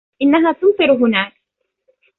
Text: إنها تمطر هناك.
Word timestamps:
إنها 0.21 0.51
تمطر 0.51 0.91
هناك. 0.93 1.33